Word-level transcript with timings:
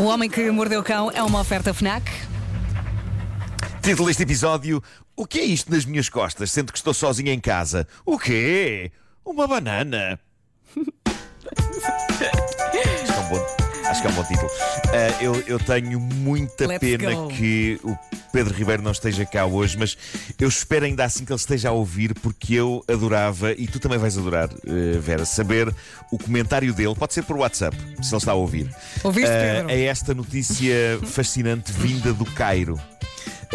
O 0.00 0.04
Homem 0.04 0.30
que 0.30 0.50
Mordeu 0.50 0.80
o 0.80 0.82
Cão 0.82 1.10
é 1.10 1.22
uma 1.22 1.40
oferta 1.40 1.74
FNAC. 1.74 2.10
Título 3.82 4.08
deste 4.08 4.22
episódio: 4.22 4.82
O 5.14 5.26
que 5.26 5.38
é 5.38 5.44
isto 5.44 5.70
nas 5.70 5.84
minhas 5.84 6.08
costas, 6.08 6.50
sendo 6.50 6.72
que 6.72 6.78
estou 6.78 6.94
sozinho 6.94 7.28
em 7.28 7.38
casa? 7.38 7.86
O 8.06 8.18
quê? 8.18 8.90
Uma 9.22 9.46
banana. 9.46 10.18
Que 12.70 12.78
é 12.78 13.18
um 13.18 13.28
bom, 13.28 13.59
acho 13.90 14.00
que 14.02 14.06
é 14.06 14.10
um 14.10 14.14
bom 14.14 14.24
título. 14.24 14.50
Ah, 14.88 15.22
eu, 15.22 15.34
eu 15.46 15.58
tenho 15.58 15.98
muita 16.00 16.66
Let's 16.66 16.78
pena 16.80 17.14
go. 17.14 17.28
que 17.28 17.78
o 17.82 17.96
Pedro 18.32 18.54
Ribeiro 18.54 18.82
não 18.82 18.92
esteja 18.92 19.26
cá 19.26 19.44
hoje, 19.46 19.76
mas 19.76 19.96
eu 20.38 20.48
espero 20.48 20.84
ainda 20.84 21.04
assim 21.04 21.24
que 21.24 21.32
ele 21.32 21.38
esteja 21.40 21.70
a 21.70 21.72
ouvir, 21.72 22.14
porque 22.14 22.54
eu 22.54 22.84
adorava, 22.88 23.52
e 23.52 23.66
tu 23.66 23.78
também 23.80 23.98
vais 23.98 24.16
adorar, 24.16 24.48
eh, 24.66 24.98
Vera, 25.00 25.24
saber 25.24 25.74
o 26.12 26.18
comentário 26.18 26.72
dele. 26.72 26.94
Pode 26.94 27.12
ser 27.14 27.22
por 27.24 27.36
WhatsApp, 27.36 27.76
se 28.02 28.10
ele 28.14 28.16
está 28.18 28.32
a 28.32 28.34
ouvir. 28.36 28.70
Ouviste, 29.02 29.30
Ah, 29.30 29.54
Pedro? 29.64 29.70
a 29.70 29.74
esta 29.76 30.14
notícia 30.14 31.00
fascinante 31.04 31.72
vinda 31.72 32.12
do 32.12 32.24
Cairo. 32.24 32.80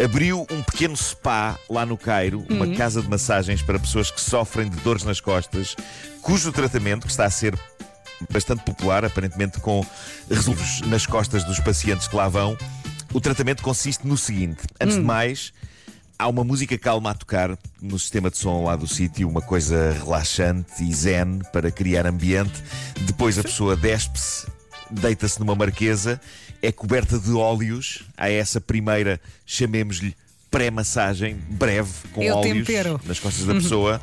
Abriu 0.02 0.46
um 0.50 0.62
pequeno 0.62 0.94
spa 0.94 1.58
lá 1.70 1.86
no 1.86 1.96
Cairo, 1.96 2.44
uma 2.50 2.66
Uhum. 2.66 2.74
casa 2.74 3.00
de 3.00 3.08
massagens 3.08 3.62
para 3.62 3.78
pessoas 3.78 4.10
que 4.10 4.20
sofrem 4.20 4.68
de 4.68 4.76
dores 4.80 5.04
nas 5.04 5.20
costas, 5.20 5.74
cujo 6.20 6.52
tratamento, 6.52 7.06
que 7.06 7.10
está 7.10 7.24
a 7.24 7.30
ser 7.30 7.58
bastante 8.30 8.62
popular, 8.64 9.04
aparentemente 9.04 9.60
com 9.60 9.84
resultados 10.30 10.80
nas 10.82 11.06
costas 11.06 11.44
dos 11.44 11.60
pacientes 11.60 12.08
que 12.08 12.16
lá 12.16 12.28
vão, 12.28 12.56
o 13.12 13.20
tratamento 13.20 13.62
consiste 13.62 14.06
no 14.06 14.16
seguinte: 14.16 14.62
antes 14.80 14.96
de 14.96 15.02
mais. 15.02 15.52
Há 16.18 16.28
uma 16.28 16.42
música 16.42 16.78
calma 16.78 17.10
a 17.10 17.14
tocar 17.14 17.58
no 17.78 17.98
sistema 17.98 18.30
de 18.30 18.38
som 18.38 18.64
lá 18.64 18.74
do 18.74 18.86
sítio, 18.86 19.28
uma 19.28 19.42
coisa 19.42 19.92
relaxante 19.92 20.82
e 20.82 20.90
zen 20.94 21.40
para 21.52 21.70
criar 21.70 22.06
ambiente. 22.06 22.54
Depois 23.02 23.38
a 23.38 23.42
pessoa 23.42 23.76
despe-se, 23.76 24.46
deita-se 24.90 25.38
numa 25.38 25.54
marquesa, 25.54 26.18
é 26.62 26.72
coberta 26.72 27.18
de 27.18 27.32
óleos. 27.32 28.02
Há 28.16 28.30
essa 28.30 28.62
primeira, 28.62 29.20
chamemos-lhe 29.44 30.16
pré-massagem, 30.50 31.36
breve, 31.50 31.92
com 32.14 32.22
Eu 32.22 32.36
óleos 32.36 32.66
tempero. 32.66 32.98
nas 33.04 33.20
costas 33.20 33.44
da 33.44 33.52
pessoa. 33.52 34.00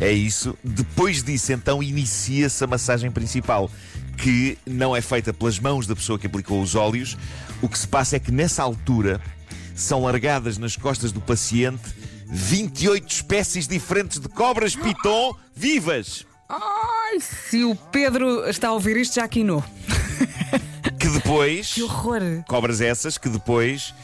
É 0.00 0.10
isso. 0.10 0.56
Depois 0.64 1.22
disso, 1.22 1.52
então, 1.52 1.82
inicia-se 1.82 2.64
a 2.64 2.66
massagem 2.66 3.10
principal, 3.10 3.70
que 4.16 4.56
não 4.66 4.96
é 4.96 5.00
feita 5.00 5.32
pelas 5.32 5.58
mãos 5.58 5.86
da 5.86 5.94
pessoa 5.94 6.18
que 6.18 6.26
aplicou 6.26 6.62
os 6.62 6.74
óleos. 6.74 7.16
O 7.60 7.68
que 7.68 7.78
se 7.78 7.86
passa 7.86 8.16
é 8.16 8.18
que 8.18 8.32
nessa 8.32 8.62
altura 8.62 9.20
são 9.74 10.02
largadas 10.02 10.58
nas 10.58 10.76
costas 10.76 11.12
do 11.12 11.20
paciente 11.20 11.82
28 12.26 13.10
espécies 13.10 13.66
diferentes 13.66 14.18
de 14.20 14.28
cobras 14.28 14.76
piton 14.76 15.34
vivas. 15.54 16.24
Ai, 16.48 17.20
se 17.20 17.64
o 17.64 17.74
Pedro 17.74 18.48
está 18.48 18.68
a 18.68 18.72
ouvir 18.72 18.96
isto, 18.96 19.16
já 19.16 19.26
quinou. 19.28 19.62
Que 20.98 21.08
depois. 21.08 21.72
Que 21.74 21.82
horror! 21.82 22.20
Cobras 22.48 22.80
essas 22.80 23.18
que 23.18 23.28
depois 23.28 23.94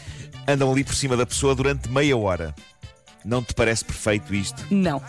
andam 0.46 0.70
ali 0.70 0.84
por 0.84 0.94
cima 0.94 1.16
da 1.16 1.26
pessoa 1.26 1.54
durante 1.54 1.88
meia 1.88 2.16
hora. 2.16 2.54
Não 3.24 3.42
te 3.42 3.54
parece 3.54 3.84
perfeito 3.84 4.34
isto? 4.34 4.64
Não. 4.70 5.02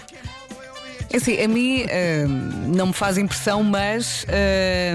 É 1.11 1.17
assim, 1.17 1.41
a 1.41 1.47
mim 1.47 1.83
hum, 1.83 2.73
não 2.75 2.87
me 2.87 2.93
faz 2.93 3.17
impressão, 3.17 3.63
mas 3.63 4.25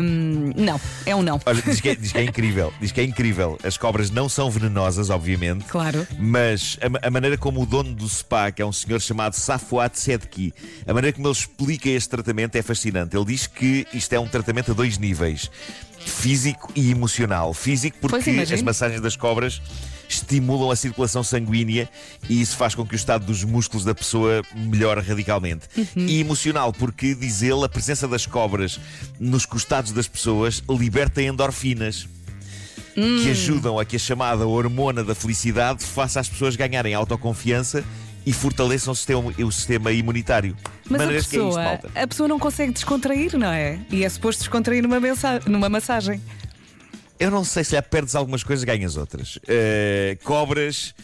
hum, 0.03 0.53
não, 0.57 0.81
é 1.07 1.17
um 1.17 1.23
não. 1.23 1.41
Olha, 1.47 1.63
diz 1.63 1.81
que, 1.81 1.89
é, 1.89 1.95
diz 1.95 2.13
que 2.13 2.19
é 2.19 2.25
incrível. 2.25 2.73
Diz 2.81 2.93
que 2.93 3.01
é 3.01 3.05
incrível. 3.05 3.59
As 3.65 3.77
cobras 3.77 4.11
não 4.11 4.29
são 4.29 4.51
venenosas, 4.51 5.11
obviamente. 5.11 5.65
Claro. 5.65 6.07
Mas 6.19 6.79
a, 6.81 7.07
a 7.07 7.11
maneira 7.11 7.39
como 7.39 7.63
o 7.63 7.67
dono 7.67 7.95
do 7.95 8.09
spa, 8.09 8.51
que 8.51 8.61
é 8.61 8.67
um 8.67 8.73
senhor 8.73 9.01
chamado 9.01 9.35
Safwat 9.35 9.99
Sedki, 9.99 10.53
a 10.87 10.93
maneira 10.93 11.15
como 11.15 11.29
ele 11.29 11.35
explica 11.35 11.89
este 11.89 12.11
tratamento 12.11 12.57
é 12.57 12.63
fascinante. 12.63 13.17
Ele 13.17 13.25
diz 13.25 13.47
que 13.47 13.87
isto 13.95 14.13
é 14.13 14.21
um 14.21 14.29
tratamento 14.29 14.73
a 14.73 14.75
dois 14.75 14.99
níveis: 14.99 15.51
físico 15.99 16.71
e 16.75 16.91
emocional. 16.91 17.55
Físico, 17.55 17.97
porque 18.01 18.31
as 18.31 18.63
massagens 18.63 19.01
das 19.01 19.17
cobras 19.17 19.63
estimulam 20.15 20.71
a 20.71 20.77
circulação 20.77 21.23
sanguínea 21.23 21.89
e 22.29 22.41
isso 22.41 22.57
faz 22.57 22.75
com 22.75 22.87
que 22.87 22.95
o 22.95 22.97
estado 22.97 23.27
dos 23.27 23.45
músculos 23.45 23.85
da 23.85 23.95
pessoa 23.95 24.43
melhore 24.55 25.01
radicalmente. 25.01 25.69
Uhum. 25.77 26.07
E 26.07 26.21
emocional, 26.21 26.73
porque, 26.73 27.15
diz 27.15 27.43
ele, 27.43 27.65
a 27.65 27.69
presença 27.69 28.07
das 28.07 28.27
cobras 28.27 28.81
nos 29.19 29.47
costados 29.47 29.93
das 29.93 30.09
pessoas 30.09 30.63
liberta 30.69 31.23
endorfinas 31.23 32.09
que 32.95 33.01
Hum. 33.01 33.31
ajudam 33.31 33.79
a 33.79 33.87
que 33.87 33.97
a 33.97 33.99
chamada 33.99 34.47
hormona 34.47 35.03
da 35.03 35.15
felicidade 35.15 35.83
faça 35.83 36.21
as 36.21 36.29
pessoas 36.29 36.57
ganharem 36.57 36.93
autoconfiança 36.93 37.83
e 38.25 38.33
fortaleçam 38.33 38.93
o 38.93 38.97
sistema, 38.97 39.33
o 39.39 39.51
sistema 39.51 39.93
imunitário. 39.93 40.57
Mas 40.89 41.01
a 41.01 41.07
que 41.07 41.13
é 41.15 41.17
isto, 41.17 41.31
pessoa, 41.31 41.81
a 41.95 42.07
pessoa 42.07 42.29
não 42.29 42.39
consegue 42.39 42.73
descontrair, 42.73 43.37
não 43.37 43.49
é? 43.49 43.79
E 43.91 44.05
é 44.05 44.09
suposto 44.09 44.41
descontrair 44.41 44.83
numa, 44.83 45.01
numa 45.47 45.69
massagem. 45.69 46.21
Eu 47.23 47.31
não 47.31 47.45
sei 47.45 47.65
se 47.65 47.73
já 47.73 47.83
perdes 47.83 48.15
algumas 48.15 48.43
coisas, 48.43 48.65
ganhas 48.65 48.97
outras. 48.97 49.39
Eh, 49.47 50.17
cobras 50.25 50.95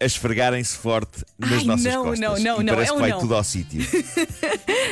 a 0.00 0.04
esfregarem-se 0.04 0.76
forte 0.76 1.24
nas 1.38 1.50
Ai, 1.60 1.64
nossas 1.64 1.84
não, 1.84 2.02
costas. 2.04 2.20
não, 2.20 2.38
não, 2.38 2.60
e 2.60 2.64
não, 2.64 2.74
parece 2.74 2.90
é 2.90 2.94
que 2.94 3.00
vai 3.00 3.10
não. 3.10 3.18
tudo 3.20 3.34
ao 3.34 3.44
sítio. 3.44 3.80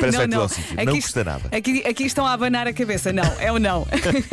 Parece 0.00 0.16
que 0.16 0.16
vai 0.16 0.28
tudo 0.28 0.40
ao 0.42 0.48
sítio. 0.48 0.74
Não 0.76 0.82
Aqui- 0.82 1.00
custa 1.02 1.24
nada. 1.24 1.56
Aqui, 1.56 1.84
aqui 1.86 2.04
estão 2.04 2.26
a 2.26 2.32
abanar 2.32 2.66
a 2.66 2.72
cabeça. 2.72 3.12
Não, 3.12 3.24
é 3.40 3.52
o 3.52 3.58
não. 3.58 3.86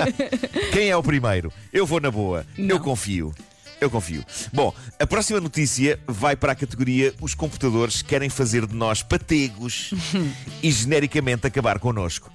Quem 0.71 0.89
é 0.89 0.95
o 0.95 1.03
primeiro? 1.03 1.51
Eu 1.73 1.85
vou 1.85 1.99
na 1.99 2.09
boa. 2.11 2.45
Eu 2.57 2.65
Não. 2.65 2.79
confio. 2.79 3.33
Eu 3.81 3.89
confio. 3.89 4.25
Bom, 4.53 4.73
a 4.99 5.07
próxima 5.07 5.39
notícia 5.39 5.99
vai 6.05 6.35
para 6.35 6.51
a 6.51 6.55
categoria 6.55 7.13
Os 7.21 7.33
computadores 7.33 8.01
querem 8.01 8.29
fazer 8.29 8.65
de 8.67 8.75
nós 8.75 9.01
pategos 9.01 9.91
e 10.61 10.71
genericamente 10.71 11.47
acabar 11.47 11.79
connosco. 11.79 12.31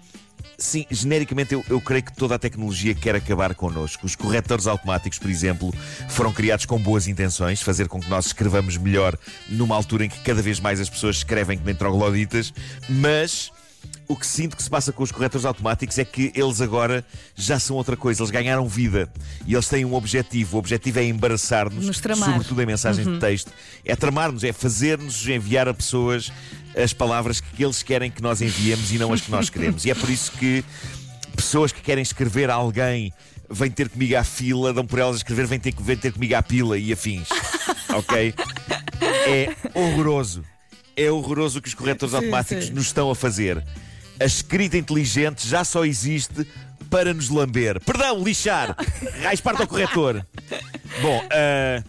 Sim, 0.56 0.86
genericamente 0.90 1.54
eu, 1.54 1.64
eu 1.68 1.80
creio 1.80 2.04
que 2.04 2.14
toda 2.14 2.34
a 2.36 2.38
tecnologia 2.38 2.94
quer 2.94 3.16
acabar 3.16 3.54
connosco. 3.54 4.06
Os 4.06 4.14
corretores 4.14 4.66
automáticos, 4.66 5.18
por 5.18 5.30
exemplo, 5.30 5.74
foram 6.08 6.32
criados 6.32 6.64
com 6.64 6.78
boas 6.78 7.08
intenções, 7.08 7.60
fazer 7.60 7.88
com 7.88 8.00
que 8.00 8.08
nós 8.08 8.26
escrevamos 8.26 8.76
melhor 8.76 9.18
numa 9.48 9.74
altura 9.74 10.04
em 10.06 10.08
que 10.08 10.20
cada 10.20 10.40
vez 10.40 10.60
mais 10.60 10.80
as 10.80 10.88
pessoas 10.88 11.16
escrevem 11.16 11.58
que 11.58 11.64
nem 11.64 11.74
trogloditas, 11.74 12.52
mas 12.88 13.52
o 14.06 14.16
que 14.16 14.26
sinto 14.26 14.56
que 14.56 14.62
se 14.62 14.68
passa 14.68 14.92
com 14.92 15.02
os 15.02 15.10
corretores 15.10 15.44
automáticos 15.44 15.98
é 15.98 16.04
que 16.04 16.30
eles 16.34 16.60
agora 16.60 17.04
já 17.34 17.58
são 17.58 17.76
outra 17.76 17.96
coisa, 17.96 18.22
eles 18.22 18.30
ganharam 18.30 18.66
vida 18.68 19.10
e 19.46 19.54
eles 19.54 19.68
têm 19.68 19.84
um 19.84 19.94
objetivo. 19.94 20.56
O 20.56 20.58
objetivo 20.58 20.98
é 20.98 21.04
embaraçar-nos, 21.04 21.86
sobretudo 21.96 22.62
em 22.62 22.66
mensagens 22.66 23.06
de 23.06 23.18
texto. 23.18 23.52
É 23.84 23.96
tramar-nos, 23.96 24.44
é 24.44 24.52
fazer-nos 24.52 25.26
enviar 25.26 25.68
a 25.68 25.74
pessoas 25.74 26.30
as 26.76 26.92
palavras 26.92 27.40
que 27.40 27.64
eles 27.64 27.82
querem 27.82 28.10
que 28.10 28.22
nós 28.22 28.42
enviemos 28.42 28.92
e 28.92 28.98
não 28.98 29.12
as 29.12 29.20
que 29.20 29.30
nós 29.30 29.48
queremos. 29.50 29.84
E 29.84 29.90
é 29.90 29.94
por 29.94 30.10
isso 30.10 30.32
que 30.32 30.64
pessoas 31.34 31.72
que 31.72 31.80
querem 31.80 32.02
escrever 32.02 32.50
a 32.50 32.54
alguém 32.54 33.12
vêm 33.50 33.70
ter 33.70 33.88
comigo 33.88 34.16
à 34.16 34.24
fila, 34.24 34.72
dão 34.72 34.86
por 34.86 34.98
elas 34.98 35.16
a 35.16 35.18
escrever, 35.18 35.46
vêm 35.46 35.60
ter, 35.60 35.74
vêm 35.78 35.96
ter 35.96 36.12
comigo 36.12 36.34
à 36.34 36.42
pila 36.42 36.78
e 36.78 36.92
afins. 36.92 37.28
ok? 37.94 38.34
É 39.00 39.54
horroroso. 39.74 40.44
É 40.96 41.10
horroroso 41.10 41.58
o 41.58 41.62
que 41.62 41.68
os 41.68 41.74
corretores 41.74 42.14
automáticos 42.14 42.70
nos 42.70 42.86
estão 42.86 43.10
a 43.10 43.14
fazer. 43.14 43.62
A 44.20 44.24
escrita 44.24 44.76
inteligente 44.76 45.46
já 45.48 45.64
só 45.64 45.84
existe 45.84 46.46
para 46.88 47.12
nos 47.12 47.28
lamber. 47.28 47.80
Perdão, 47.80 48.22
lixar! 48.22 48.76
Raiz 49.22 49.40
parte 49.40 49.62
ao 49.62 49.66
corretor. 49.66 50.24
Bom, 51.02 51.26
ah, 51.32 51.82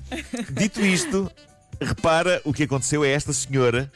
dito 0.51 0.81
isto, 0.81 1.31
repara 1.79 2.41
o 2.44 2.51
que 2.51 2.63
aconteceu 2.63 3.03
a 3.03 3.07
esta 3.07 3.31
senhora 3.31 3.91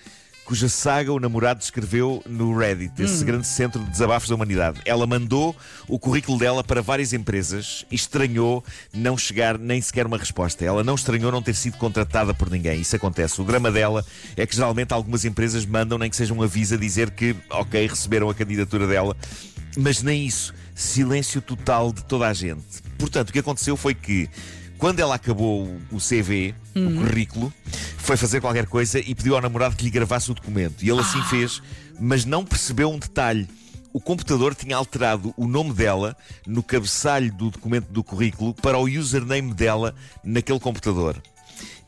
cuja 0.50 0.68
saga 0.68 1.14
o 1.14 1.20
namorado 1.20 1.62
escreveu 1.62 2.24
no 2.26 2.58
Reddit, 2.58 3.00
esse 3.04 3.24
grande 3.24 3.46
centro 3.46 3.80
de 3.84 3.92
desabafos 3.92 4.28
da 4.30 4.34
humanidade. 4.34 4.82
Ela 4.84 5.06
mandou 5.06 5.56
o 5.88 6.00
currículo 6.00 6.40
dela 6.40 6.64
para 6.64 6.82
várias 6.82 7.14
empresas 7.14 7.86
e 7.92 7.94
estranhou 7.94 8.66
não 8.92 9.16
chegar 9.16 9.60
nem 9.60 9.80
sequer 9.80 10.08
uma 10.08 10.18
resposta. 10.18 10.66
Ela 10.66 10.84
não 10.84 10.96
estranhou 10.96 11.32
não 11.32 11.44
ter 11.44 11.54
sido 11.54 11.78
contratada 11.78 12.34
por 12.34 12.50
ninguém. 12.50 12.82
Isso 12.82 12.96
acontece. 12.96 13.40
O 13.40 13.44
drama 13.44 13.70
dela 13.72 14.04
é 14.36 14.44
que 14.48 14.56
geralmente 14.56 14.92
algumas 14.92 15.24
empresas 15.24 15.68
mandam 15.68 16.00
nem 16.00 16.10
que 16.10 16.16
seja 16.16 16.34
um 16.34 16.42
aviso 16.42 16.74
a 16.74 16.78
dizer 16.80 17.12
que, 17.12 17.36
ok, 17.52 17.86
receberam 17.86 18.28
a 18.28 18.34
candidatura 18.34 18.88
dela, 18.88 19.16
mas 19.78 20.02
nem 20.02 20.26
isso. 20.26 20.52
Silêncio 20.74 21.44
total 21.44 21.94
de 21.94 22.04
toda 22.06 22.28
a 22.28 22.34
gente. 22.34 22.64
Portanto, 22.98 23.30
o 23.30 23.34
que 23.34 23.38
aconteceu 23.40 23.78
foi 23.78 23.94
que 23.94 24.28
quando 24.80 25.00
ela 25.00 25.14
acabou 25.14 25.66
o- 25.92 25.98
o 25.98 26.00
CV, 26.00 26.56
o 26.74 27.06
currículo, 27.06 27.54
foi 28.10 28.18
fazer 28.18 28.42
qualquer 28.42 28.66
coisa 28.66 28.98
e 28.98 29.14
pediu 29.14 29.36
ao 29.36 29.42
namorado 29.42 29.76
que 29.76 29.84
lhe 29.84 29.92
gravasse 29.92 30.32
o 30.32 30.34
documento. 30.34 30.84
E 30.84 30.90
ele 30.90 31.00
assim 31.00 31.22
fez, 31.26 31.62
mas 32.00 32.26
não 32.26 32.44
percebeu 32.44 32.90
um 32.90 32.98
detalhe. 32.98 33.48
O 33.94 34.02
computador 34.02 34.56
tinha 34.56 34.76
alterado 34.76 35.32
o 35.38 35.48
nome 35.48 35.74
dela 35.74 36.18
no 36.48 36.64
cabeçalho 36.64 37.32
do 37.32 37.52
documento 37.52 37.92
do 37.92 38.04
currículo 38.04 38.56
para 38.56 38.80
o 38.80 38.90
username 38.90 39.54
dela 39.54 39.94
naquele 40.24 40.60
computador. 40.60 41.22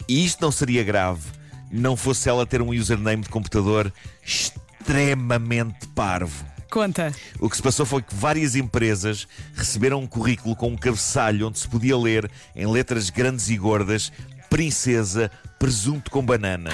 E 0.07 0.23
isto 0.23 0.39
não 0.43 0.51
seria 0.51 0.83
grave 0.83 1.27
não 1.71 1.97
fosse 1.97 2.29
ela 2.29 2.45
ter 2.45 2.61
um 2.61 2.69
username 2.69 3.23
de 3.23 3.29
computador 3.29 3.91
extremamente 4.23 5.87
parvo. 5.87 6.45
Conta. 6.69 7.11
O 7.39 7.49
que 7.49 7.55
se 7.55 7.63
passou 7.63 7.85
foi 7.85 8.01
que 8.01 8.13
várias 8.13 8.55
empresas 8.55 9.27
receberam 9.55 10.01
um 10.01 10.07
currículo 10.07 10.55
com 10.55 10.67
um 10.67 10.77
cabeçalho 10.77 11.47
onde 11.47 11.57
se 11.57 11.67
podia 11.67 11.97
ler, 11.97 12.29
em 12.55 12.67
letras 12.67 13.09
grandes 13.09 13.49
e 13.49 13.57
gordas, 13.57 14.11
Princesa 14.51 15.31
Presunto 15.57 16.11
com 16.11 16.21
Banana. 16.21 16.71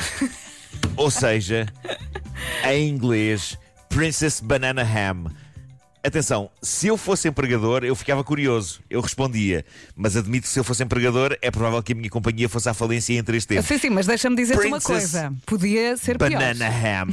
Ou 0.98 1.12
seja, 1.12 1.68
em 2.66 2.90
inglês, 2.90 3.56
Princess 3.88 4.40
Banana 4.42 4.82
Ham. 4.82 5.26
Atenção, 6.04 6.50
se 6.62 6.88
eu 6.88 6.98
fosse 6.98 7.28
empregador, 7.28 7.84
eu 7.84 7.96
ficava 7.96 8.24
curioso. 8.24 8.80
Eu 8.90 9.02
respondia. 9.02 9.66
Mas 9.96 10.16
admito 10.16 10.44
que 10.44 10.50
se 10.50 10.60
eu 10.60 10.64
fosse 10.64 10.84
empregador, 10.84 11.38
é 11.42 11.52
provável 11.52 11.82
que 11.84 11.94
a 11.94 11.96
minha 11.96 12.10
companhia 12.10 12.48
fosse 12.48 12.70
à 12.70 12.74
falência 12.74 13.14
em 13.14 13.24
três 13.24 13.46
tempos. 13.46 13.66
Sim, 13.66 13.78
sim, 13.78 13.90
mas 13.90 14.06
deixa-me 14.06 14.36
dizer-te 14.36 14.68
uma 14.68 14.80
coisa. 14.80 15.34
Podia 15.46 15.98
ser 15.98 16.18
Banana 16.18 16.70
pior. 16.70 16.86
Ham. 16.86 17.08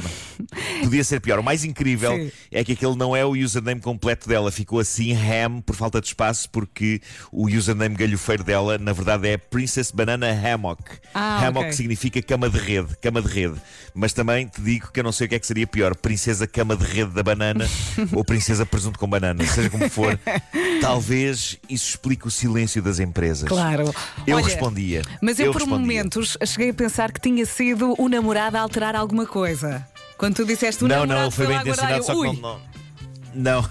Podia 0.83 1.03
ser 1.03 1.19
pior. 1.19 1.39
O 1.39 1.43
mais 1.43 1.63
incrível 1.63 2.15
Sim. 2.15 2.31
é 2.51 2.63
que 2.63 2.73
aquele 2.73 2.95
não 2.95 3.15
é 3.15 3.25
o 3.25 3.31
username 3.31 3.81
completo 3.81 4.29
dela. 4.29 4.51
Ficou 4.51 4.79
assim 4.79 5.13
Ham 5.13 5.61
por 5.61 5.75
falta 5.75 5.99
de 5.99 6.07
espaço, 6.07 6.49
porque 6.49 7.01
o 7.31 7.47
username 7.47 7.95
galhofeiro 7.95 8.43
dela, 8.43 8.77
na 8.77 8.93
verdade, 8.93 9.27
é 9.27 9.37
Princess 9.37 9.91
Banana 9.91 10.27
Hammock. 10.27 10.83
Ah, 11.13 11.45
Hammock 11.45 11.67
ok. 11.67 11.73
significa 11.73 12.21
cama 12.21 12.49
de 12.49 12.57
rede. 12.57 12.95
Cama 13.01 13.21
de 13.21 13.27
rede. 13.27 13.55
Mas 13.93 14.13
também 14.13 14.47
te 14.47 14.61
digo 14.61 14.91
que 14.91 14.99
eu 14.99 15.03
não 15.03 15.11
sei 15.11 15.25
o 15.25 15.29
que 15.29 15.35
é 15.35 15.39
que 15.39 15.47
seria 15.47 15.65
pior: 15.65 15.95
Princesa 15.95 16.45
Cama 16.45 16.75
de 16.75 16.83
Rede 16.83 17.11
da 17.11 17.23
Banana 17.23 17.65
ou 18.13 18.23
Princesa 18.23 18.65
Presunto 18.75 18.99
com 18.99 19.07
Banana. 19.07 19.45
Seja 19.47 19.69
como 19.69 19.89
for, 19.89 20.19
talvez 20.81 21.57
isso 21.69 21.89
explique 21.89 22.27
o 22.27 22.31
silêncio 22.31 22.81
das 22.81 22.99
empresas. 22.99 23.47
Claro. 23.47 23.93
Eu 24.27 24.35
Olha, 24.35 24.45
respondia. 24.45 25.01
Mas 25.21 25.39
eu, 25.39 25.51
por 25.51 25.61
respondia. 25.61 25.79
momentos, 25.79 26.37
cheguei 26.45 26.71
a 26.71 26.73
pensar 26.73 27.11
que 27.13 27.21
tinha 27.21 27.45
sido 27.45 27.95
o 27.97 28.09
namorado 28.09 28.57
a 28.57 28.61
alterar 28.61 28.95
alguma 28.95 29.25
coisa. 29.25 29.87
Quando 30.17 30.35
tu 30.35 30.45
disseste 30.45 30.83
o 30.83 30.87
Não, 30.87 31.05
namorado 31.05 31.19
não, 31.19 31.23
ele 31.27 31.31
foi 31.31 31.47
bem 31.47 31.57
intencionado, 31.57 31.97
eu, 31.97 32.03
só 32.03 32.13
que 32.13 32.41
não. 32.41 32.59
Não, 33.33 33.61
não, 33.63 33.69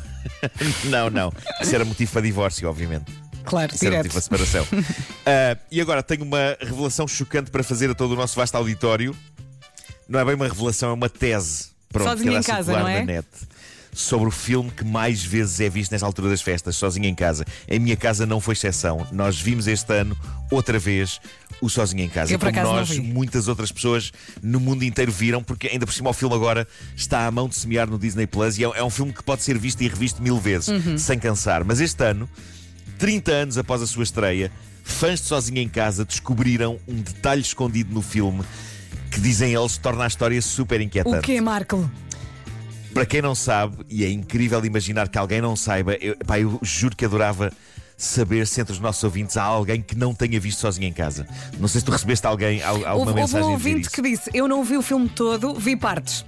não. 0.91 1.11
não. 1.11 1.33
Isso 1.61 1.75
era 1.75 1.85
motivo 1.85 2.11
para 2.13 2.23
divórcio, 2.23 2.69
obviamente. 2.69 3.13
Claro, 3.45 3.75
Isso 3.75 3.85
direto. 3.85 4.05
motivo 4.07 4.15
para 4.15 4.23
separação. 4.23 4.67
Ah, 5.27 5.57
e 5.71 5.81
agora 5.81 6.03
tenho 6.03 6.23
uma 6.23 6.55
revelação 6.61 7.09
chocante 7.09 7.51
para 7.51 7.63
fazer 7.63 7.91
a 7.91 7.95
todo 7.95 8.13
o 8.13 8.17
nosso 8.17 8.37
vasto 8.37 8.55
auditório. 8.57 9.17
Não 10.07 10.21
é 10.21 10.25
bem 10.25 10.35
uma 10.35 10.47
revelação, 10.47 10.91
é 10.91 10.93
uma 10.93 11.09
tese. 11.09 11.69
Pronto, 11.91 12.11
anda 12.11 12.25
em 12.33 12.43
casa, 12.43 12.73
não 12.73 12.87
é? 12.89 12.99
na 13.01 13.05
net. 13.07 13.27
Sobre 13.95 14.29
o 14.29 14.31
filme 14.31 14.71
que 14.71 14.85
mais 14.85 15.23
vezes 15.25 15.61
é 15.61 15.69
visto 15.69 15.93
nesta 15.93 16.05
altura 16.07 16.29
das 16.29 16.43
festas, 16.43 16.77
sozinho 16.77 17.07
em 17.07 17.15
casa. 17.15 17.45
Em 17.69 17.79
minha 17.79 17.97
casa 17.97 18.27
não 18.27 18.41
foi 18.41 18.53
exceção. 18.53 19.07
Nós 19.13 19.41
vimos 19.41 19.67
este 19.67 19.93
ano, 19.93 20.17
outra 20.51 20.79
vez, 20.79 21.21
o 21.61 21.69
Sozinho 21.69 22.03
em 22.03 22.09
Casa. 22.09 22.33
Eu, 22.33 22.39
Como 22.39 22.53
nós, 22.53 22.99
muitas 22.99 23.47
outras 23.49 23.71
pessoas 23.71 24.13
no 24.43 24.59
mundo 24.61 24.83
inteiro 24.83 25.13
viram, 25.13 25.43
porque 25.43 25.69
ainda 25.69 25.87
por 25.87 25.93
cima 25.93 26.11
o 26.11 26.13
filme 26.13 26.35
agora 26.35 26.67
está 26.97 27.27
à 27.27 27.31
mão 27.31 27.49
de 27.49 27.55
semear 27.55 27.89
no 27.89 27.99
Disney 27.99 28.27
Plus 28.27 28.59
e 28.59 28.65
é, 28.65 28.67
é 28.75 28.83
um 28.85 28.91
filme 28.91 29.13
que 29.13 29.23
pode 29.23 29.43
ser 29.43 29.57
visto 29.59 29.81
e 29.83 29.89
revisto 29.89 30.21
mil 30.23 30.39
vezes, 30.39 30.69
Uhum. 30.69 30.99
sem 30.99 31.19
cansar. 31.19 31.65
Mas 31.65 31.81
este 31.81 32.03
ano, 32.05 32.29
30 32.99 33.33
anos 33.33 33.59
após 33.59 33.81
a 33.83 33.87
sua 33.87 34.03
estreia, 34.03 34.51
fãs 34.83 35.21
de 35.21 35.27
Sozinho 35.27 35.59
em 35.61 35.69
Casa 35.69 36.05
descobriram 36.05 36.79
um 36.87 36.97
detalhe 36.97 37.41
escondido 37.43 37.95
no 37.95 38.03
filme 38.03 38.43
que, 39.11 39.21
dizem 39.21 39.55
eles, 39.55 39.77
torna 39.79 40.05
a 40.05 40.07
história 40.09 40.41
super 40.43 40.81
inquietante. 40.81 41.19
O 41.19 41.23
que, 41.23 41.41
Marco? 41.41 41.89
Para 42.95 43.05
quem 43.05 43.21
não 43.21 43.35
sabe, 43.35 43.79
e 43.91 44.05
é 44.05 44.11
incrível 44.11 44.65
imaginar 44.65 45.09
que 45.09 45.19
alguém 45.19 45.41
não 45.41 45.57
saiba, 45.57 45.95
eu, 45.95 46.17
pá, 46.25 46.39
eu 46.39 46.59
juro 46.63 46.95
que 46.97 47.05
adorava 47.05 47.53
saber 47.97 48.47
se 48.47 48.61
entre 48.61 48.73
os 48.73 48.79
nossos 48.81 49.03
ouvintes 49.03 49.37
há 49.37 49.43
alguém 49.43 49.83
que 49.83 49.97
não 49.97 50.15
tenha 50.15 50.39
visto 50.39 50.61
sozinho 50.61 50.87
em 50.87 50.93
casa. 50.93 51.27
Não 51.59 51.67
sei 51.69 51.81
se 51.81 51.85
tu 51.85 51.91
recebeste 51.93 52.27
alguém, 52.27 52.63
al- 52.63 52.85
alguma 52.87 52.93
Houve, 52.93 53.11
houve 53.11 53.15
mensagem 53.21 53.49
um 53.49 53.55
a 53.55 53.57
dizer 53.57 53.69
ouvinte 53.71 53.91
que 53.91 54.03
disse: 54.03 54.31
Eu 54.33 54.47
não 54.49 54.63
vi 54.65 54.77
o 54.77 54.83
filme 54.83 55.09
todo, 55.09 55.55
vi 55.55 55.77
partes. 55.77 56.25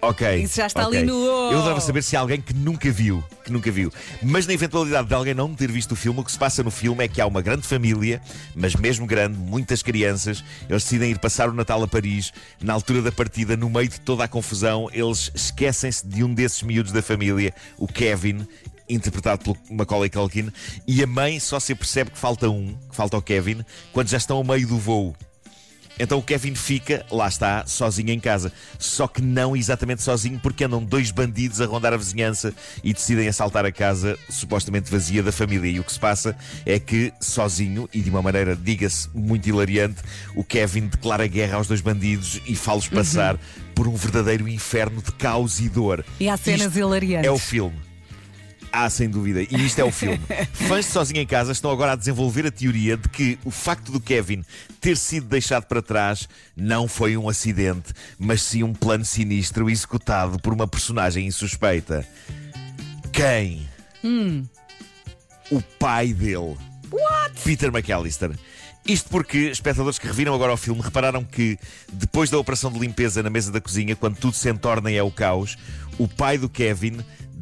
Ok. 0.00 0.36
Isso 0.42 0.56
já 0.56 0.66
está 0.66 0.86
ok. 0.86 0.98
ali 0.98 1.06
no- 1.06 1.14
Eu 1.52 1.58
adorava 1.58 1.80
saber 1.80 2.02
se 2.02 2.16
há 2.16 2.20
alguém 2.20 2.40
que 2.40 2.54
nunca 2.54 2.90
viu, 2.90 3.22
que 3.44 3.50
nunca 3.52 3.70
viu. 3.70 3.92
Mas 4.22 4.46
na 4.46 4.52
eventualidade 4.52 5.08
de 5.08 5.14
alguém 5.14 5.34
não 5.34 5.52
ter 5.54 5.70
visto 5.72 5.92
o 5.92 5.96
filme, 5.96 6.20
o 6.20 6.24
que 6.24 6.30
se 6.30 6.38
passa 6.38 6.62
no 6.62 6.70
filme 6.70 7.04
é 7.04 7.08
que 7.08 7.20
há 7.20 7.26
uma 7.26 7.42
grande 7.42 7.66
família, 7.66 8.22
mas 8.54 8.76
mesmo 8.76 9.06
grande, 9.06 9.36
muitas 9.36 9.82
crianças, 9.82 10.44
eles 10.68 10.84
decidem 10.84 11.10
ir 11.10 11.18
passar 11.18 11.48
o 11.48 11.52
Natal 11.52 11.82
a 11.82 11.88
Paris. 11.88 12.32
Na 12.60 12.74
altura 12.74 13.02
da 13.02 13.10
partida, 13.10 13.56
no 13.56 13.68
meio 13.68 13.88
de 13.88 14.00
toda 14.00 14.22
a 14.24 14.28
confusão, 14.28 14.88
eles 14.92 15.32
esquecem-se 15.34 16.06
de 16.06 16.22
um 16.22 16.32
desses 16.32 16.62
miúdos 16.62 16.92
da 16.92 17.02
família, 17.02 17.52
o 17.76 17.86
Kevin. 17.88 18.46
Interpretado 18.90 19.42
pelo 19.44 19.56
Macaulay 19.70 20.08
Culkin, 20.08 20.50
e 20.86 21.02
a 21.02 21.06
mãe 21.06 21.38
só 21.38 21.60
se 21.60 21.74
percebe 21.74 22.10
que 22.10 22.16
falta 22.16 22.48
um, 22.48 22.74
que 22.88 22.96
falta 22.96 23.18
o 23.18 23.20
Kevin, 23.22 23.62
quando 23.92 24.08
já 24.08 24.16
estão 24.16 24.38
ao 24.38 24.44
meio 24.44 24.66
do 24.66 24.78
voo. 24.78 25.14
Então 25.98 26.18
o 26.18 26.22
Kevin 26.22 26.54
fica, 26.54 27.04
lá 27.10 27.28
está, 27.28 27.66
sozinho 27.66 28.10
em 28.10 28.20
casa. 28.20 28.52
Só 28.78 29.06
que 29.06 29.20
não 29.20 29.56
exatamente 29.56 30.02
sozinho, 30.02 30.38
porque 30.38 30.64
andam 30.64 30.82
dois 30.82 31.10
bandidos 31.10 31.60
a 31.60 31.66
rondar 31.66 31.92
a 31.92 31.96
vizinhança 31.96 32.54
e 32.82 32.92
decidem 32.92 33.28
assaltar 33.28 33.64
a 33.64 33.72
casa 33.72 34.18
supostamente 34.28 34.90
vazia 34.90 35.22
da 35.22 35.32
família. 35.32 35.70
E 35.70 35.80
o 35.80 35.84
que 35.84 35.92
se 35.92 35.98
passa 35.98 36.36
é 36.64 36.78
que, 36.78 37.12
sozinho, 37.20 37.88
e 37.92 38.00
de 38.00 38.10
uma 38.10 38.22
maneira, 38.22 38.54
diga-se, 38.54 39.08
muito 39.14 39.48
hilariante, 39.48 40.02
o 40.34 40.44
Kevin 40.44 40.86
declara 40.86 41.26
guerra 41.26 41.56
aos 41.56 41.66
dois 41.66 41.80
bandidos 41.80 42.40
e 42.46 42.54
fá-los 42.54 42.88
passar 42.88 43.38
por 43.74 43.86
um 43.86 43.94
verdadeiro 43.94 44.48
inferno 44.48 45.02
de 45.02 45.12
caos 45.12 45.60
e 45.60 45.68
dor. 45.68 46.04
E 46.18 46.28
há 46.28 46.36
cenas 46.36 46.68
Isto 46.68 46.78
hilariantes. 46.78 47.28
É 47.28 47.30
o 47.30 47.38
filme. 47.38 47.87
Ah, 48.72 48.88
sem 48.90 49.08
dúvida. 49.08 49.42
E 49.42 49.66
isto 49.66 49.78
é 49.80 49.84
o 49.84 49.90
filme. 49.90 50.20
Fãs 50.52 50.86
de 50.86 50.92
Sozinho 50.92 51.20
em 51.20 51.26
Casa 51.26 51.52
estão 51.52 51.70
agora 51.70 51.92
a 51.92 51.96
desenvolver 51.96 52.46
a 52.46 52.50
teoria 52.50 52.96
de 52.96 53.08
que 53.08 53.38
o 53.44 53.50
facto 53.50 53.90
do 53.90 54.00
Kevin 54.00 54.44
ter 54.80 54.96
sido 54.96 55.26
deixado 55.26 55.64
para 55.64 55.82
trás 55.82 56.28
não 56.56 56.86
foi 56.86 57.16
um 57.16 57.28
acidente, 57.28 57.92
mas 58.18 58.42
sim 58.42 58.62
um 58.62 58.72
plano 58.72 59.04
sinistro 59.04 59.68
executado 59.70 60.38
por 60.38 60.52
uma 60.52 60.68
personagem 60.68 61.26
insuspeita. 61.26 62.06
Quem? 63.12 63.68
O 65.50 65.62
pai 65.78 66.12
dele. 66.12 66.56
Peter 67.44 67.68
McAllister. 67.74 68.32
Isto 68.86 69.10
porque 69.10 69.36
espectadores 69.50 69.98
que 69.98 70.06
reviram 70.06 70.34
agora 70.34 70.52
o 70.52 70.56
filme 70.56 70.80
repararam 70.80 71.22
que, 71.22 71.58
depois 71.92 72.30
da 72.30 72.38
operação 72.38 72.72
de 72.72 72.78
limpeza 72.78 73.22
na 73.22 73.28
mesa 73.28 73.52
da 73.52 73.60
cozinha, 73.60 73.94
quando 73.94 74.16
tudo 74.16 74.34
se 74.34 74.48
entorna 74.48 74.90
e 74.90 74.96
é 74.96 75.02
o 75.02 75.10
caos, 75.10 75.58
o 75.98 76.08
pai 76.08 76.38
do 76.38 76.48
Kevin 76.48 76.98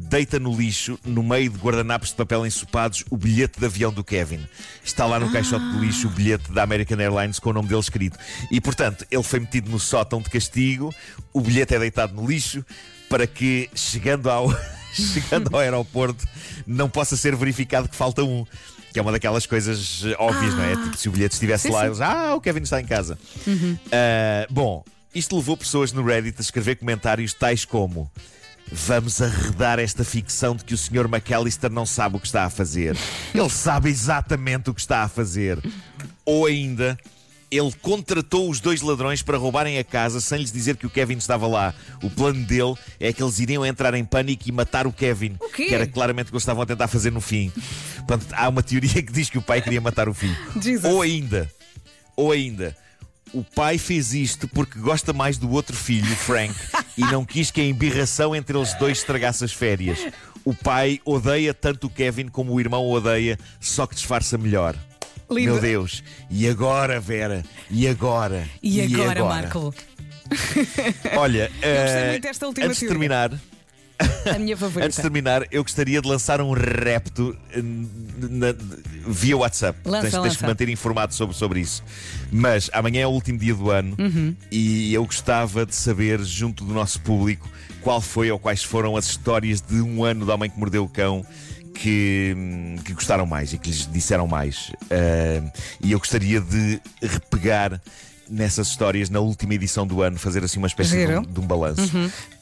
deita 0.07 0.39
no 0.39 0.55
lixo, 0.55 0.97
no 1.05 1.21
meio 1.21 1.49
de 1.49 1.57
guardanapos 1.57 2.09
de 2.09 2.15
papel 2.15 2.45
ensopados, 2.45 3.03
o 3.09 3.17
bilhete 3.17 3.59
de 3.59 3.65
avião 3.65 3.91
do 3.91 4.03
Kevin. 4.03 4.45
Está 4.83 5.05
lá 5.05 5.19
no 5.19 5.31
caixote 5.31 5.65
do 5.65 5.79
lixo 5.79 6.07
o 6.07 6.11
bilhete 6.11 6.51
da 6.51 6.63
American 6.63 6.99
Airlines 6.99 7.39
com 7.39 7.49
o 7.49 7.53
nome 7.53 7.67
dele 7.67 7.81
escrito. 7.81 8.17
E, 8.49 8.59
portanto, 8.61 9.05
ele 9.11 9.23
foi 9.23 9.39
metido 9.39 9.69
no 9.69 9.79
sótão 9.79 10.21
de 10.21 10.29
castigo, 10.29 10.93
o 11.33 11.41
bilhete 11.41 11.75
é 11.75 11.79
deitado 11.79 12.13
no 12.13 12.25
lixo, 12.25 12.65
para 13.09 13.27
que, 13.27 13.69
chegando 13.75 14.29
ao, 14.29 14.49
chegando 14.93 15.49
ao 15.53 15.59
aeroporto, 15.59 16.25
não 16.65 16.89
possa 16.89 17.15
ser 17.15 17.35
verificado 17.35 17.87
que 17.87 17.95
falta 17.95 18.23
um. 18.23 18.45
Que 18.93 18.99
é 18.99 19.01
uma 19.01 19.11
daquelas 19.11 19.45
coisas 19.45 20.03
eh, 20.05 20.15
óbvias, 20.17 20.53
não 20.53 20.63
é? 20.63 20.75
Tipo, 20.75 20.97
se 20.97 21.09
o 21.09 21.11
bilhete 21.11 21.33
estivesse 21.33 21.67
Sim, 21.67 21.73
lá, 21.73 21.81
sim. 21.81 21.85
eles, 21.87 22.01
ah, 22.01 22.35
o 22.35 22.41
Kevin 22.41 22.61
está 22.61 22.79
em 22.79 22.85
casa. 22.85 23.19
Ah, 23.91 24.47
bom, 24.49 24.83
isto 25.13 25.35
levou 25.35 25.57
pessoas 25.57 25.91
no 25.91 26.03
Reddit 26.03 26.37
a 26.37 26.41
escrever 26.41 26.75
comentários 26.75 27.33
tais 27.33 27.65
como. 27.65 28.09
Vamos 28.71 29.21
arredar 29.21 29.79
esta 29.79 30.03
ficção 30.03 30.55
de 30.55 30.65
que 30.65 30.73
o 30.73 30.77
Sr. 30.77 31.07
McAllister 31.07 31.71
não 31.71 31.85
sabe 31.85 32.17
o 32.17 32.19
que 32.19 32.27
está 32.27 32.43
a 32.43 32.49
fazer. 32.49 32.97
Ele 33.33 33.49
sabe 33.49 33.89
exatamente 33.89 34.69
o 34.69 34.73
que 34.73 34.81
está 34.81 35.03
a 35.03 35.07
fazer. 35.07 35.59
Ou 36.25 36.45
ainda, 36.45 36.97
ele 37.49 37.71
contratou 37.81 38.49
os 38.49 38.59
dois 38.59 38.81
ladrões 38.81 39.21
para 39.21 39.37
roubarem 39.37 39.79
a 39.79 39.83
casa 39.83 40.19
sem 40.19 40.39
lhes 40.39 40.51
dizer 40.51 40.75
que 40.75 40.85
o 40.85 40.89
Kevin 40.89 41.17
estava 41.17 41.47
lá. 41.47 41.73
O 42.03 42.09
plano 42.09 42.43
dele 42.45 42.75
é 42.99 43.13
que 43.13 43.23
eles 43.23 43.39
iriam 43.39 43.65
entrar 43.65 43.93
em 43.93 44.03
pânico 44.03 44.43
e 44.47 44.51
matar 44.51 44.85
o 44.85 44.91
Kevin. 44.91 45.37
O 45.39 45.49
quê? 45.49 45.65
Que 45.65 45.75
era 45.75 45.87
claramente 45.87 46.25
o 46.25 46.29
que 46.29 46.35
eles 46.35 46.43
estavam 46.43 46.63
a 46.63 46.65
tentar 46.65 46.87
fazer 46.87 47.11
no 47.11 47.21
fim. 47.21 47.51
Portanto, 47.95 48.27
há 48.33 48.49
uma 48.49 48.61
teoria 48.61 49.01
que 49.01 49.11
diz 49.11 49.29
que 49.29 49.37
o 49.37 49.41
pai 49.41 49.61
queria 49.61 49.79
matar 49.79 50.09
o 50.09 50.13
filho. 50.13 50.35
Jesus. 50.61 50.83
Ou 50.93 51.01
ainda, 51.01 51.49
ou 52.17 52.31
ainda, 52.33 52.75
o 53.33 53.43
pai 53.43 53.77
fez 53.77 54.13
isto 54.13 54.47
porque 54.47 54.79
gosta 54.79 55.13
mais 55.13 55.37
do 55.37 55.51
outro 55.51 55.75
filho, 55.75 56.15
Frank, 56.15 56.53
e 56.97 57.01
não 57.01 57.25
quis 57.25 57.51
que 57.51 57.61
a 57.61 57.63
embirração 57.63 58.35
entre 58.35 58.57
eles 58.57 58.73
dois 58.75 58.99
estragasse 58.99 59.43
as 59.43 59.53
férias. 59.53 59.99
O 60.43 60.53
pai 60.53 60.99
odeia 61.03 61.53
tanto 61.53 61.87
o 61.87 61.89
Kevin 61.89 62.27
como 62.27 62.53
o 62.53 62.59
irmão 62.59 62.83
o 62.85 62.91
odeia, 62.91 63.37
só 63.59 63.85
que 63.85 63.95
disfarça 63.95 64.37
melhor. 64.37 64.75
Lindo. 65.29 65.53
Meu 65.53 65.61
Deus. 65.61 66.03
E 66.29 66.47
agora, 66.47 66.99
Vera? 66.99 67.43
E 67.69 67.87
agora? 67.87 68.47
E 68.63 68.81
agora, 68.81 69.25
Marco? 69.25 69.73
Olha, 71.17 71.51
eh, 71.61 72.11
muito 72.11 72.23
desta 72.23 72.47
última 72.47 72.67
antes 72.67 72.79
de 72.79 72.87
terminar, 72.87 73.31
A 74.35 74.37
minha 74.39 74.55
favorita. 74.57 74.85
antes 74.85 74.97
de 74.97 75.01
terminar, 75.01 75.43
eu 75.51 75.63
gostaria 75.63 76.01
de 76.01 76.07
lançar 76.07 76.39
um 76.41 76.51
repto 76.51 77.35
eh, 77.51 77.61
na- 77.63 78.53
via 79.07 79.37
WhatsApp. 79.37 79.79
Lança, 79.85 80.01
tens, 80.03 80.11
tens 80.13 80.21
lança. 80.23 80.37
que 80.37 80.45
manter 80.45 80.69
informado 80.69 81.13
sobre, 81.13 81.35
sobre 81.35 81.59
isso. 81.61 81.83
Mas 82.31 82.69
amanhã 82.73 83.01
é 83.01 83.07
o 83.07 83.11
último 83.11 83.37
dia 83.39 83.55
do 83.55 83.71
ano 83.71 83.95
Uhum. 83.97 84.35
e 84.51 84.93
eu 84.93 85.05
gostava 85.05 85.65
de 85.65 85.73
saber, 85.75 86.19
junto 86.23 86.63
do 86.65 86.73
nosso 86.73 86.99
público, 87.01 87.49
qual 87.81 88.01
foi 88.01 88.29
ou 88.29 88.37
quais 88.37 88.63
foram 88.63 88.95
as 88.97 89.05
histórias 89.05 89.61
de 89.61 89.81
um 89.81 90.03
ano 90.03 90.25
do 90.25 90.31
Homem 90.31 90.49
que 90.49 90.59
Mordeu 90.59 90.83
o 90.83 90.89
Cão. 90.89 91.25
Que, 91.73 92.35
que 92.85 92.93
gostaram 92.93 93.27
mais 93.27 93.53
e 93.53 93.57
que 93.59 93.69
lhes 93.69 93.85
disseram 93.91 94.25
mais. 94.25 94.71
Ah, 94.89 95.47
e 95.79 95.91
eu 95.91 95.99
gostaria 95.99 96.41
de 96.41 96.81
repegar 96.99 97.79
nessas 98.29 98.67
histórias 98.67 99.09
na 99.09 99.19
última 99.19 99.53
edição 99.53 99.85
do 99.85 100.01
ano, 100.01 100.17
fazer 100.17 100.43
assim 100.43 100.57
uma 100.57 100.67
espécie 100.67 101.05
de 101.05 101.13
um, 101.13 101.21
de 101.21 101.39
um 101.39 101.47
balanço. 101.47 101.91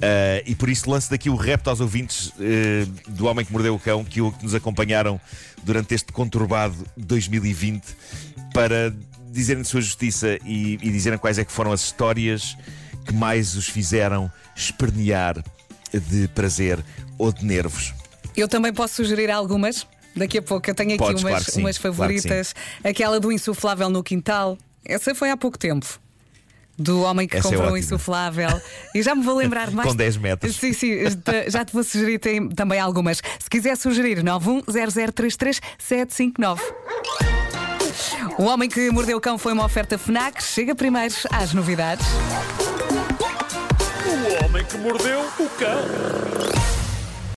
Ah, 0.01 0.41
e 0.45 0.55
por 0.55 0.69
isso 0.69 0.89
lanço 0.89 1.09
daqui 1.09 1.29
o 1.29 1.35
repto 1.35 1.69
aos 1.69 1.79
ouvintes 1.79 2.31
eh, 2.39 2.85
do 3.07 3.25
Homem 3.25 3.45
que 3.45 3.51
Mordeu 3.51 3.75
o 3.75 3.79
Cão 3.79 4.03
que, 4.03 4.21
que 4.31 4.43
nos 4.43 4.55
acompanharam 4.55 5.19
durante 5.63 5.93
este 5.93 6.11
conturbado 6.11 6.75
2020 6.97 7.83
para 8.53 8.93
dizerem 9.31 9.63
de 9.63 9.67
sua 9.67 9.81
justiça 9.81 10.37
e, 10.45 10.73
e 10.81 10.91
dizerem 10.91 11.19
quais 11.19 11.37
é 11.37 11.45
que 11.45 11.51
foram 11.51 11.71
as 11.71 11.81
histórias 11.81 12.57
que 13.05 13.13
mais 13.13 13.55
os 13.55 13.67
fizeram 13.67 14.31
espernear 14.55 15.43
de 15.93 16.27
prazer 16.29 16.83
ou 17.17 17.31
de 17.31 17.45
nervos. 17.45 17.93
Eu 18.35 18.47
também 18.47 18.73
posso 18.73 18.95
sugerir 18.95 19.29
algumas. 19.31 19.87
Daqui 20.15 20.37
a 20.37 20.41
pouco 20.41 20.69
eu 20.69 20.75
tenho 20.75 20.91
aqui 20.91 20.97
Podes, 20.97 21.23
umas, 21.23 21.45
claro 21.45 21.59
umas 21.59 21.77
claro 21.77 21.95
favoritas. 21.95 22.55
Aquela 22.83 23.19
do 23.19 23.31
insuflável 23.31 23.89
no 23.89 24.01
quintal. 24.01 24.57
Essa 24.85 25.15
foi 25.15 25.29
há 25.29 25.37
pouco 25.37 25.57
tempo. 25.57 25.85
Do 26.77 27.03
homem 27.03 27.25
que 27.27 27.37
Essa 27.37 27.47
é 27.47 27.51
comprou 27.51 27.67
um 27.67 27.71
ótima. 27.73 27.79
insuflável. 27.79 28.49
E 28.93 29.01
já 29.01 29.15
me 29.15 29.23
vou 29.23 29.35
lembrar 29.37 29.71
mais. 29.75 29.87
Com 29.87 29.95
10 29.95 30.17
metros. 30.17 30.57
Sim, 30.57 30.73
sim, 30.73 30.91
já 31.47 31.63
te 31.63 31.71
vou 31.71 31.83
sugerir 31.85 32.19
tem- 32.19 32.49
também 32.49 32.77
algumas. 32.79 33.21
Se 33.39 33.49
quiser 33.49 33.77
sugerir, 33.77 34.21
910033759. 34.23 36.59
O 38.37 38.43
Homem 38.43 38.67
que 38.69 38.91
Mordeu 38.91 39.17
o 39.17 39.21
Cão 39.21 39.37
foi 39.37 39.53
uma 39.53 39.63
oferta 39.63 39.97
FNAC. 39.97 40.43
Chega 40.43 40.75
primeiro 40.75 41.13
às 41.31 41.53
novidades. 41.53 42.05
O 44.05 44.43
homem 44.45 44.65
que 44.65 44.77
mordeu 44.77 45.21
o 45.39 45.49
cão. 45.51 46.54